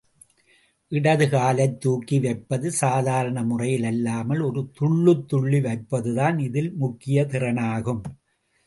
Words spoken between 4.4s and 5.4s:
ஒரு துள்ளுத்